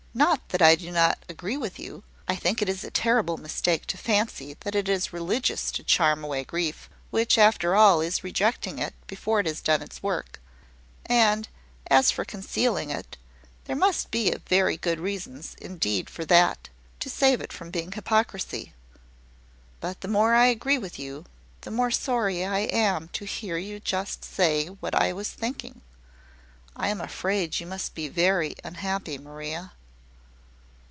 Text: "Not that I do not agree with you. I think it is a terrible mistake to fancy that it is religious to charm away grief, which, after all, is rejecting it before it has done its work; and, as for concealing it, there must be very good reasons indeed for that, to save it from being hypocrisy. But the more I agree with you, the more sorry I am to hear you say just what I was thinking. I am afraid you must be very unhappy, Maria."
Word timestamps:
"Not 0.13 0.49
that 0.49 0.61
I 0.61 0.75
do 0.75 0.91
not 0.91 1.23
agree 1.29 1.55
with 1.55 1.79
you. 1.79 2.03
I 2.27 2.35
think 2.35 2.61
it 2.61 2.67
is 2.67 2.83
a 2.83 2.91
terrible 2.91 3.37
mistake 3.37 3.85
to 3.87 3.97
fancy 3.97 4.57
that 4.59 4.75
it 4.75 4.89
is 4.89 5.13
religious 5.13 5.71
to 5.71 5.85
charm 5.85 6.21
away 6.21 6.43
grief, 6.43 6.89
which, 7.11 7.37
after 7.37 7.77
all, 7.77 8.01
is 8.01 8.21
rejecting 8.21 8.77
it 8.77 8.93
before 9.07 9.39
it 9.39 9.45
has 9.45 9.61
done 9.61 9.81
its 9.81 10.03
work; 10.03 10.41
and, 11.05 11.47
as 11.89 12.11
for 12.11 12.25
concealing 12.25 12.89
it, 12.89 13.15
there 13.63 13.75
must 13.77 14.11
be 14.11 14.35
very 14.47 14.75
good 14.75 14.99
reasons 14.99 15.55
indeed 15.61 16.09
for 16.09 16.25
that, 16.25 16.67
to 16.99 17.09
save 17.09 17.39
it 17.39 17.53
from 17.53 17.71
being 17.71 17.93
hypocrisy. 17.93 18.73
But 19.79 20.01
the 20.01 20.09
more 20.09 20.35
I 20.35 20.47
agree 20.47 20.77
with 20.77 20.99
you, 20.99 21.23
the 21.61 21.71
more 21.71 21.89
sorry 21.89 22.43
I 22.43 22.59
am 22.59 23.07
to 23.13 23.23
hear 23.23 23.55
you 23.55 23.77
say 23.79 23.81
just 23.81 24.23
what 24.81 24.93
I 24.93 25.13
was 25.13 25.29
thinking. 25.29 25.79
I 26.75 26.89
am 26.89 26.99
afraid 26.99 27.61
you 27.61 27.65
must 27.65 27.95
be 27.95 28.09
very 28.09 28.55
unhappy, 28.61 29.17
Maria." 29.17 29.71